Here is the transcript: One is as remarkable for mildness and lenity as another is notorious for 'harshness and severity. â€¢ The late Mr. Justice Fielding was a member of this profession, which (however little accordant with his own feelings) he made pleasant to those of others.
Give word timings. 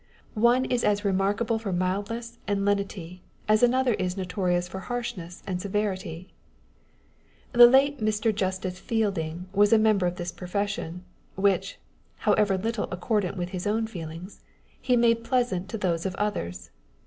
One 0.33 0.65
is 0.65 0.83
as 0.83 1.05
remarkable 1.05 1.59
for 1.59 1.71
mildness 1.71 2.39
and 2.47 2.65
lenity 2.65 3.21
as 3.47 3.61
another 3.61 3.93
is 3.93 4.17
notorious 4.17 4.67
for 4.67 4.79
'harshness 4.79 5.43
and 5.45 5.61
severity. 5.61 6.33
â€¢ 7.53 7.57
The 7.59 7.67
late 7.67 7.99
Mr. 7.99 8.33
Justice 8.33 8.79
Fielding 8.79 9.45
was 9.53 9.71
a 9.71 9.77
member 9.77 10.07
of 10.07 10.15
this 10.15 10.31
profession, 10.31 11.03
which 11.35 11.77
(however 12.17 12.57
little 12.57 12.87
accordant 12.89 13.37
with 13.37 13.49
his 13.49 13.67
own 13.67 13.85
feelings) 13.85 14.41
he 14.81 14.97
made 14.97 15.23
pleasant 15.23 15.69
to 15.69 15.77
those 15.77 16.07
of 16.07 16.15
others. 16.15 16.71